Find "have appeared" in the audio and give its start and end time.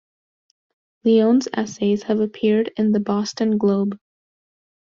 2.01-2.71